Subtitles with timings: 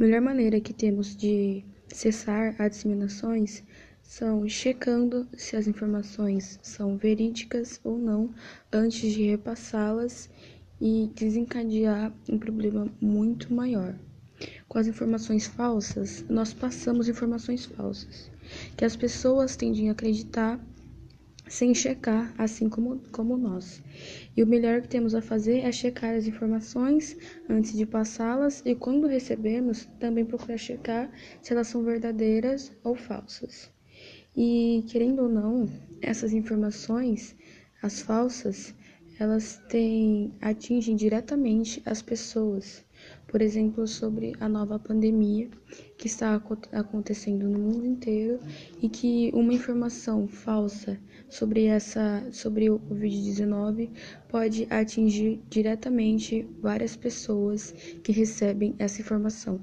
[0.00, 3.62] melhor maneira que temos de cessar as disseminações
[4.02, 8.34] são checando se as informações são verídicas ou não
[8.72, 10.30] antes de repassá-las
[10.80, 13.94] e desencadear um problema muito maior.
[14.66, 18.30] Com as informações falsas, nós passamos informações falsas,
[18.78, 20.58] que as pessoas tendem a acreditar
[21.50, 23.82] sem checar, assim como, como nós.
[24.36, 27.16] E o melhor que temos a fazer é checar as informações
[27.48, 31.10] antes de passá-las e, quando recebemos, também procurar checar
[31.42, 33.68] se elas são verdadeiras ou falsas.
[34.36, 35.68] E, querendo ou não,
[36.00, 37.34] essas informações,
[37.82, 38.72] as falsas,
[39.20, 42.82] elas têm, atingem diretamente as pessoas.
[43.28, 45.50] Por exemplo, sobre a nova pandemia
[45.98, 46.42] que está
[46.72, 48.40] acontecendo no mundo inteiro
[48.80, 53.90] e que uma informação falsa sobre essa sobre o COVID-19
[54.26, 59.62] pode atingir diretamente várias pessoas que recebem essa informação.